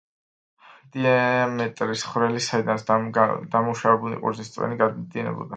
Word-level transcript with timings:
დიამეტრის 0.95 2.05
ხვრელი, 2.13 2.43
საიდანაც 2.47 2.89
დამუშავებული 2.89 4.21
ყურძნის 4.25 4.55
წვენი 4.57 4.83
გაედინებოდა. 4.85 5.49